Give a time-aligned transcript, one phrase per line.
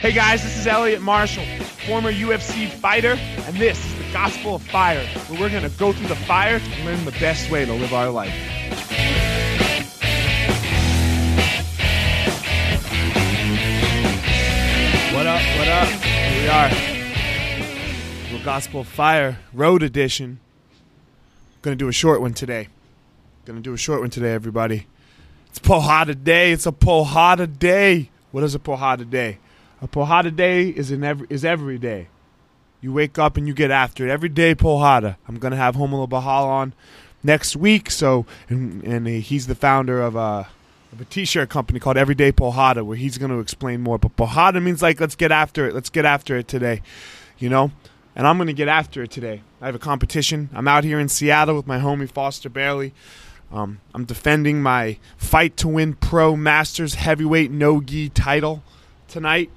[0.00, 1.44] Hey guys, this is Elliot Marshall,
[1.86, 5.92] former UFC fighter, and this is the Gospel of Fire, where we're going to go
[5.92, 8.32] through the fire and learn the best way to live our life.
[15.12, 15.42] What up?
[15.58, 15.88] What up?
[15.88, 16.70] Here we are.
[18.22, 20.40] Little Gospel of Fire Road Edition.
[21.60, 22.68] Gonna do a short one today.
[23.44, 24.86] Gonna do a short one today, everybody.
[25.50, 26.52] It's Porrada Day.
[26.52, 28.08] It's a Porrada Day.
[28.30, 29.36] What is a Porrada Day?
[29.82, 32.08] A Porrada Day is an every is every day.
[32.82, 34.54] You wake up and you get after it every day.
[34.54, 35.16] Porrada.
[35.26, 36.74] I'm gonna have Romulo Barral on
[37.22, 37.90] next week.
[37.90, 40.48] So and and he's the founder of a
[40.92, 43.98] of a t-shirt company called Everyday Porrada, where he's gonna explain more.
[43.98, 45.74] But Porrada means like let's get after it.
[45.74, 46.82] Let's get after it today.
[47.38, 47.70] You know.
[48.16, 49.40] And I'm gonna get after it today.
[49.62, 50.50] I have a competition.
[50.52, 52.92] I'm out here in Seattle with my homie Foster Bailey.
[53.50, 58.62] Um, I'm defending my fight to win pro masters heavyweight no gi title
[59.08, 59.50] tonight.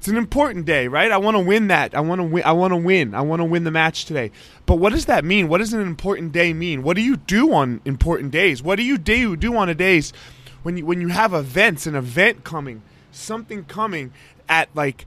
[0.00, 1.12] It's an important day, right?
[1.12, 1.94] I want to win that.
[1.94, 2.42] I want to win.
[2.42, 3.14] I want to win.
[3.14, 4.30] I want to win the match today.
[4.64, 5.46] But what does that mean?
[5.46, 6.82] What does an important day mean?
[6.82, 8.62] What do you do on important days?
[8.62, 10.14] What do you do do on a days
[10.62, 12.80] when you when you have events, an event coming,
[13.12, 14.14] something coming
[14.48, 15.04] at like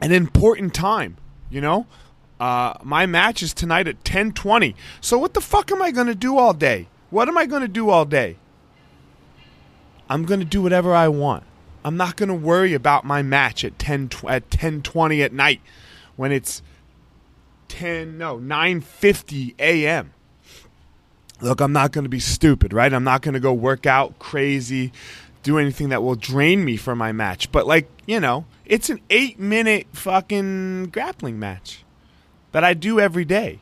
[0.00, 1.16] an important time?
[1.48, 1.86] You know,
[2.40, 4.74] uh, my match is tonight at ten twenty.
[5.00, 6.88] So what the fuck am I gonna do all day?
[7.10, 8.36] What am I gonna do all day?
[10.10, 11.44] I'm gonna do whatever I want.
[11.84, 15.60] I'm not going to worry about my match at 10 at 10:20 at night
[16.16, 16.62] when it's
[17.68, 20.12] 10 no 9:50 a.m.
[21.40, 22.92] Look, I'm not going to be stupid, right?
[22.92, 24.92] I'm not going to go work out crazy,
[25.42, 27.50] do anything that will drain me for my match.
[27.50, 31.84] But like, you know, it's an 8-minute fucking grappling match
[32.52, 33.58] that I do every day.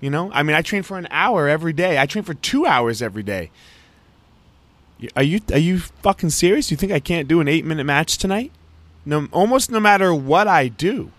[0.00, 0.32] You know?
[0.32, 1.96] I mean, I train for an hour every day.
[1.96, 3.52] I train for 2 hours every day.
[5.16, 6.70] Are you are you fucking serious?
[6.70, 8.52] You think I can't do an eight minute match tonight?
[9.04, 11.10] No, almost no matter what I do.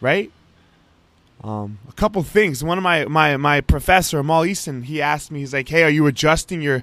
[0.00, 0.32] Right.
[1.44, 2.64] Um, a couple things.
[2.64, 5.40] One of my my my professor, Amal Easton, he asked me.
[5.40, 6.82] He's like, "Hey, are you adjusting your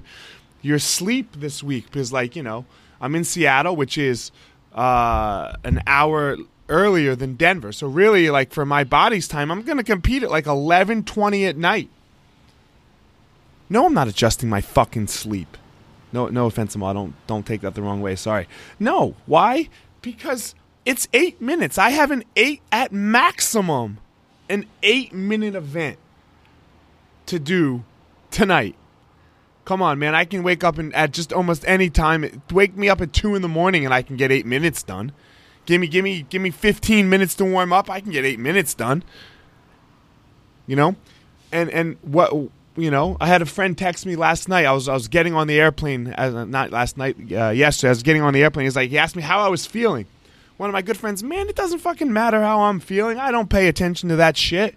[0.62, 2.64] your sleep this week?" Because like you know,
[3.00, 4.30] I'm in Seattle, which is
[4.74, 6.36] uh, an hour
[6.68, 7.72] earlier than Denver.
[7.72, 11.56] So really, like for my body's time, I'm going to compete at like 11:20 at
[11.56, 11.90] night.
[13.68, 15.56] No, I'm not adjusting my fucking sleep.
[16.14, 16.94] No, no offense, Amal.
[16.94, 18.14] Don't don't take that the wrong way.
[18.14, 18.46] Sorry.
[18.78, 19.68] No, why?
[20.00, 20.54] Because
[20.84, 21.76] it's eight minutes.
[21.76, 23.98] I have an eight at maximum,
[24.48, 25.98] an eight minute event
[27.26, 27.82] to do
[28.30, 28.76] tonight.
[29.64, 30.14] Come on, man.
[30.14, 32.42] I can wake up and at just almost any time.
[32.52, 35.10] Wake me up at two in the morning and I can get eight minutes done.
[35.66, 37.90] Give me, give me, give me fifteen minutes to warm up.
[37.90, 39.02] I can get eight minutes done.
[40.68, 40.94] You know,
[41.50, 44.64] and and what you know, I had a friend text me last night.
[44.64, 47.88] I was I was getting on the airplane, not last night, uh, yesterday.
[47.88, 48.66] I was getting on the airplane.
[48.66, 50.06] He's like, he asked me how I was feeling.
[50.56, 53.18] One of my good friends, man, it doesn't fucking matter how I'm feeling.
[53.18, 54.76] I don't pay attention to that shit.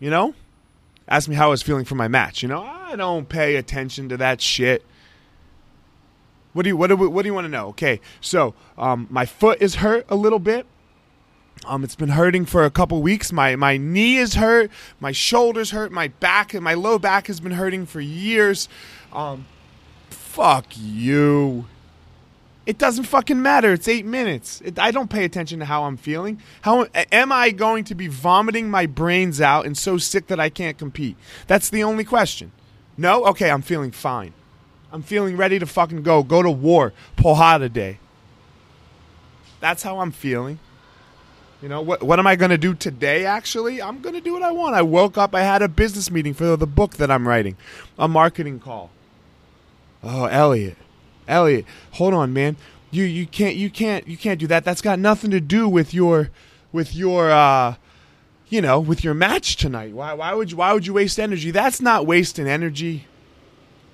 [0.00, 0.34] You know,
[1.08, 2.42] asked me how I was feeling for my match.
[2.42, 4.84] You know, I don't pay attention to that shit.
[6.52, 7.68] What do you what do what do you want to know?
[7.68, 10.66] Okay, so um, my foot is hurt a little bit.
[11.66, 13.32] Um, it's been hurting for a couple weeks.
[13.32, 14.70] My my knee is hurt.
[15.00, 15.92] My shoulders hurt.
[15.92, 18.68] My back and my low back has been hurting for years.
[19.12, 19.46] Um,
[20.10, 21.66] fuck you.
[22.66, 23.72] It doesn't fucking matter.
[23.72, 24.62] It's eight minutes.
[24.62, 26.40] It, I don't pay attention to how I'm feeling.
[26.62, 30.48] How am I going to be vomiting my brains out and so sick that I
[30.48, 31.16] can't compete?
[31.46, 32.52] That's the only question.
[32.96, 34.32] No, okay, I'm feeling fine.
[34.92, 36.22] I'm feeling ready to fucking go.
[36.22, 36.92] Go to war.
[37.16, 37.98] Porrada day.
[39.60, 40.58] That's how I'm feeling.
[41.64, 42.02] You know what?
[42.02, 43.24] What am I going to do today?
[43.24, 44.76] Actually, I'm going to do what I want.
[44.76, 45.34] I woke up.
[45.34, 47.56] I had a business meeting for the book that I'm writing,
[47.98, 48.90] a marketing call.
[50.02, 50.76] Oh, Elliot,
[51.26, 52.58] Elliot, hold on, man.
[52.90, 54.66] You you can't you can't you can't do that.
[54.66, 56.28] That's got nothing to do with your
[56.70, 57.76] with your uh,
[58.50, 59.94] you know with your match tonight.
[59.94, 61.50] Why why would you why would you waste energy?
[61.50, 63.06] That's not wasting energy.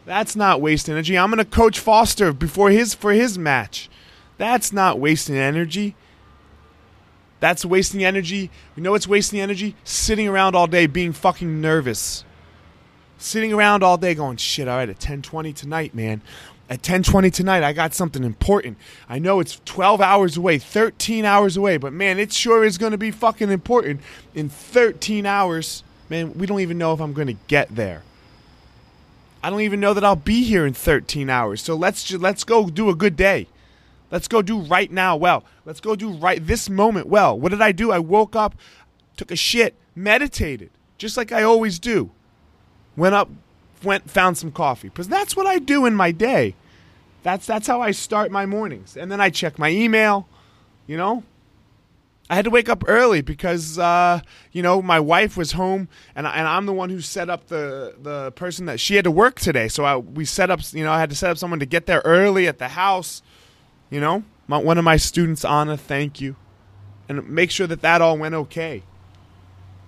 [0.07, 1.17] That's not wasting energy.
[1.17, 3.89] I'm going to coach Foster before his for his match.
[4.39, 5.95] That's not wasting energy.
[7.41, 8.51] That's wasting energy.
[8.77, 9.75] You know it's wasting energy?
[9.83, 12.25] Sitting around all day being fucking nervous.
[13.19, 16.23] Sitting around all day going, shit, all right, at 1020 tonight, man.
[16.69, 18.79] At 1020 tonight, I got something important.
[19.09, 22.93] I know it's 12 hours away, 13 hours away, but man, it sure is going
[22.93, 24.01] to be fucking important
[24.35, 25.83] in 13 hours.
[26.09, 28.03] Man, we don't even know if I'm going to get there.
[29.43, 31.63] I don't even know that I'll be here in 13 hours.
[31.63, 33.49] So let's just, let's go do a good day.
[34.11, 35.45] Let's go do right now well.
[35.65, 37.39] Let's go do right this moment well.
[37.39, 37.93] What did I do?
[37.93, 38.55] I woke up,
[39.17, 42.11] took a shit, meditated, just like I always do.
[42.97, 43.29] Went up,
[43.83, 46.55] went found some coffee because that's what I do in my day.
[47.23, 48.97] That's that's how I start my mornings.
[48.97, 50.27] And then I check my email,
[50.87, 51.23] you know?
[52.31, 54.21] I had to wake up early because uh,
[54.53, 57.97] you know my wife was home, and and I'm the one who set up the
[58.01, 59.67] the person that she had to work today.
[59.67, 61.87] So I, we set up, you know, I had to set up someone to get
[61.87, 63.21] there early at the house.
[63.91, 66.37] You know, my, one of my students, Anna, thank you,
[67.09, 68.85] and make sure that that all went okay.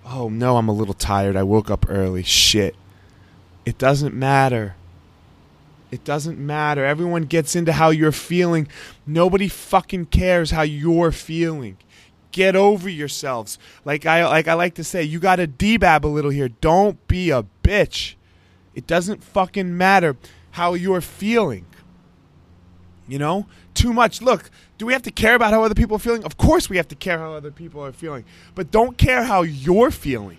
[0.04, 1.36] Oh no, I'm a little tired.
[1.36, 2.22] I woke up early.
[2.22, 2.74] Shit.
[3.64, 4.74] It doesn't matter.
[5.92, 6.84] It doesn't matter.
[6.84, 8.66] Everyone gets into how you're feeling.
[9.06, 11.76] Nobody fucking cares how you're feeling.
[12.32, 13.58] Get over yourselves.
[13.84, 16.48] Like I like I like to say, you got to debab a little here.
[16.48, 18.14] Don't be a bitch.
[18.74, 20.16] It doesn't fucking matter
[20.52, 21.66] how you're feeling.
[23.12, 23.44] You know?
[23.74, 24.22] Too much.
[24.22, 24.48] Look,
[24.78, 26.24] do we have to care about how other people are feeling?
[26.24, 28.24] Of course we have to care how other people are feeling.
[28.54, 30.38] But don't care how you're feeling.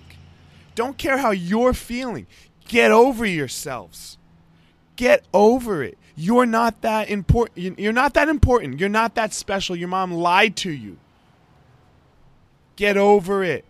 [0.73, 2.25] Don't care how you're feeling.
[2.67, 4.17] Get over yourselves.
[4.95, 5.99] Get over it.
[6.15, 7.77] You're not that important.
[7.77, 8.79] You're not that important.
[8.79, 9.75] You're not that special.
[9.75, 10.97] Your mom lied to you.
[12.75, 13.65] Get over it.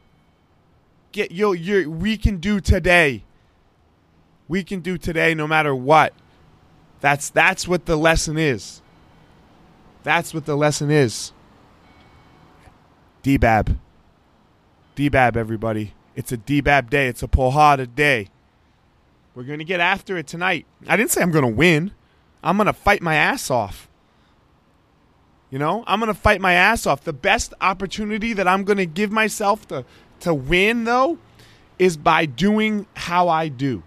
[1.11, 3.25] Get you we can do today.
[4.47, 6.13] We can do today no matter what.
[7.01, 8.79] That's that's what the lesson is.
[10.03, 11.31] That's what the lesson is.
[13.23, 13.77] Debab.
[14.95, 15.93] Debab everybody.
[16.15, 17.07] It's a Debab day.
[17.07, 18.27] It's a Porrada day.
[19.33, 20.67] We're going to get after it tonight.
[20.87, 21.91] I didn't say I'm going to win.
[22.43, 23.89] I'm going to fight my ass off.
[25.49, 27.03] You know, I'm going to fight my ass off.
[27.03, 29.85] The best opportunity that I'm going to give myself to
[30.21, 31.17] to win though
[31.77, 33.83] is by doing how I do.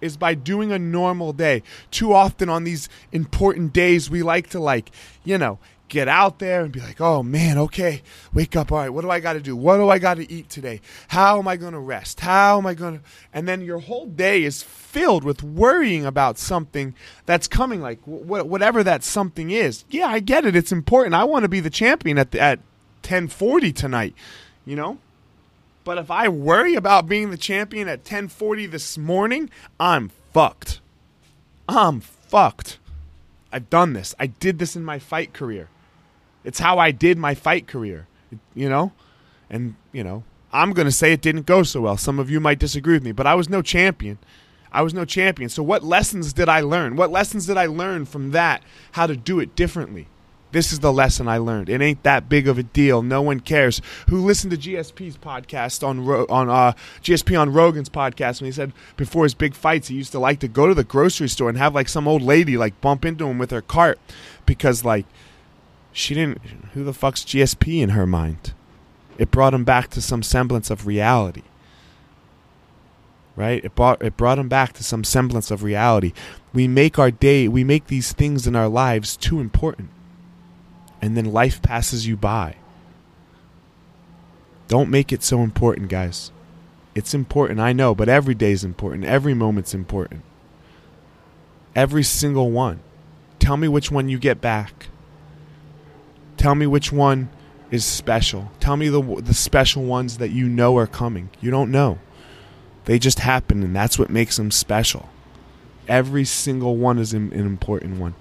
[0.00, 1.62] Is by doing a normal day.
[1.90, 4.90] Too often on these important days we like to like,
[5.24, 5.58] you know,
[5.88, 8.02] get out there and be like, oh man, okay,
[8.32, 8.70] wake up.
[8.70, 9.56] All right, what do I got to do?
[9.56, 10.80] What do I got to eat today?
[11.08, 12.20] How am I going to rest?
[12.20, 13.04] How am I going to.
[13.32, 16.94] And then your whole day is filled with worrying about something
[17.26, 19.84] that's coming, like wh- whatever that something is.
[19.88, 20.54] Yeah, I get it.
[20.54, 21.14] It's important.
[21.14, 22.58] I want to be the champion at, the, at
[23.02, 24.14] 1040 tonight,
[24.64, 24.98] you know?
[25.88, 29.48] But if I worry about being the champion at 1040 this morning,
[29.80, 30.82] I'm fucked.
[31.66, 32.78] I'm fucked.
[33.50, 34.14] I've done this.
[34.20, 35.70] I did this in my fight career.
[36.44, 38.06] It's how I did my fight career,
[38.54, 38.92] you know?
[39.48, 41.96] And, you know, I'm going to say it didn't go so well.
[41.96, 44.18] Some of you might disagree with me, but I was no champion.
[44.70, 45.48] I was no champion.
[45.48, 46.96] So, what lessons did I learn?
[46.96, 48.62] What lessons did I learn from that?
[48.92, 50.08] How to do it differently?
[50.50, 51.68] This is the lesson I learned.
[51.68, 53.02] It ain't that big of a deal.
[53.02, 53.82] No one cares.
[54.08, 56.72] Who listened to GSP's podcast on on uh,
[57.02, 60.40] GSP on Rogan's podcast when he said before his big fights he used to like
[60.40, 63.26] to go to the grocery store and have like some old lady like bump into
[63.26, 63.98] him with her cart
[64.46, 65.04] because like
[65.92, 66.40] she didn't.
[66.72, 68.54] Who the fuck's GSP in her mind?
[69.18, 71.42] It brought him back to some semblance of reality.
[73.36, 73.62] Right?
[73.64, 76.12] It brought it brought him back to some semblance of reality.
[76.54, 79.90] We make our day, we make these things in our lives too important.
[81.00, 82.56] And then life passes you by.
[84.66, 86.30] Don't make it so important, guys.
[86.94, 89.04] It's important, I know, but every day is important.
[89.04, 90.22] Every moment's important.
[91.74, 92.80] Every single one.
[93.38, 94.88] Tell me which one you get back.
[96.36, 97.30] Tell me which one
[97.70, 98.50] is special.
[98.60, 101.30] Tell me the the special ones that you know are coming.
[101.40, 101.98] You don't know.
[102.84, 105.08] They just happen and that's what makes them special.
[105.86, 108.14] Every single one is an, an important one.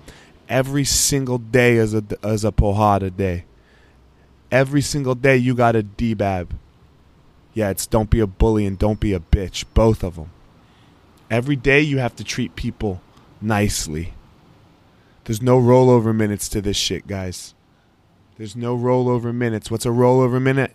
[0.50, 3.46] Every single day is a is a porrada day.
[4.52, 6.50] Every single day you got a debab.
[7.54, 9.66] Yeah, it's don't be a bully and don't be a bitch.
[9.74, 10.32] Both of them.
[11.30, 13.02] Every day you have to treat people
[13.42, 14.14] nicely.
[15.26, 17.54] There's no rollover minutes to this shit, guys.
[18.38, 19.70] There's no rollover minutes.
[19.70, 20.72] What's a rollover minute?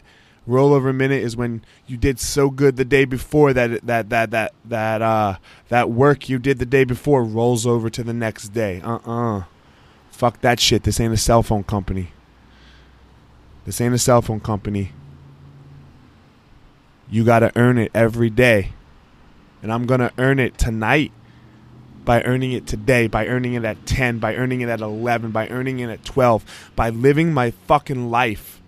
[0.46, 4.52] Rollover minute is when you did so good the day before that that that that
[4.64, 5.36] that uh
[5.68, 8.82] that work you did the day before rolls over to the next day.
[8.84, 9.44] Uh-uh.
[10.12, 10.84] Fuck that shit.
[10.84, 12.12] This ain't a cell phone company.
[13.64, 14.92] This ain't a cell phone company.
[17.10, 18.72] You got to earn it every day.
[19.62, 21.10] And I'm going to earn it tonight
[22.04, 25.48] by earning it today, by earning it at 10, by earning it at 11, by
[25.48, 28.60] earning it at 12, by living my fucking life.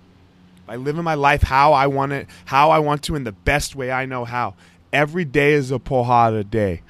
[0.67, 3.77] By living my life how I want it, how I want to in the best
[3.77, 4.55] way I know how.
[4.93, 6.83] Every day is a porrada day.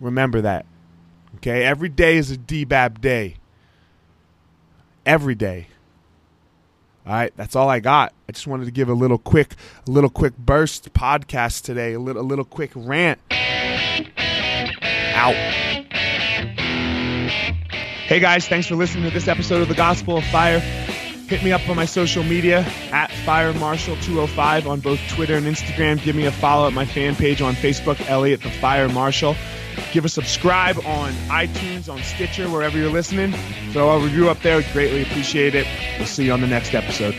[0.00, 0.66] Remember that.
[1.36, 1.64] Okay?
[1.64, 3.36] Every day is a debab day.
[5.04, 5.66] Every day.
[7.04, 8.12] All right, that's all I got.
[8.28, 9.56] I just wanted to give a little quick,
[9.88, 13.18] a little quick burst podcast today, a little, a little quick rant.
[15.14, 15.34] Out.
[18.06, 20.60] Hey guys, thanks for listening to this episode of the Gospel of Fire.
[20.60, 22.60] Hit me up on my social media
[22.92, 26.00] at Fire Marshal 205 on both Twitter and Instagram.
[26.02, 29.34] Give me a follow at my fan page on Facebook, Elliot the Fire Marshal.
[29.92, 33.32] Give a subscribe on iTunes, on Stitcher, wherever you're listening.
[33.72, 34.62] Throw a review up there.
[34.72, 35.66] Greatly appreciate it.
[35.98, 37.14] We'll see you on the next episode.